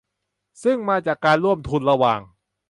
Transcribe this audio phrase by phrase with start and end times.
[0.63, 2.19] ซึ่งมาจากการร่วมทุนระหว่าง